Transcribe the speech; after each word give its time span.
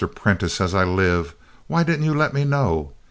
Prentiss, 0.15 0.59
as 0.59 0.73
I 0.73 0.83
live! 0.83 1.35
Why 1.67 1.83
didn't 1.83 2.05
you 2.05 2.15
let 2.15 2.33
me 2.33 2.43
know?" 2.43 2.93